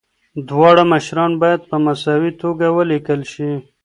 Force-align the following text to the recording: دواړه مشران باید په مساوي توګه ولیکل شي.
دواړه 0.49 0.83
مشران 0.93 1.31
باید 1.41 1.61
په 1.69 1.75
مساوي 1.85 2.31
توګه 2.41 2.65
ولیکل 2.77 3.21
شي. 3.33 3.51